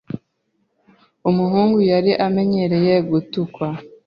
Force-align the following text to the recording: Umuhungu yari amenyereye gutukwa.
Umuhungu 1.29 1.77
yari 1.91 2.11
amenyereye 2.25 2.93
gutukwa. 3.09 3.67